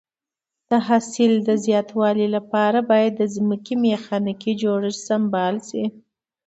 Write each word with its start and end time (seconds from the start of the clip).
د 0.69 0.71
حاصل 0.87 1.31
د 1.47 1.49
زیاتوالي 1.65 2.27
لپاره 2.35 2.79
باید 2.91 3.13
د 3.17 3.23
ځمکې 3.35 3.73
میخانیکي 3.85 4.51
جوړښت 4.61 5.01
سمبال 5.07 5.55
شي. 5.69 5.83